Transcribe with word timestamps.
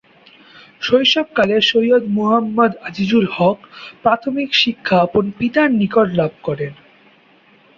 শৈশবকালে 0.81 1.57
সৈয়দ 1.61 2.03
মুহাম্মদ 2.09 2.71
আজিজুল 2.87 3.25
হক 3.35 3.57
প্রাথমিক 4.03 4.49
শিক্ষা 4.53 4.95
আপন 5.01 5.25
পিতার 5.37 5.69
নিকট 5.71 6.07
লাভ 6.13 6.31
করেন। 6.43 6.73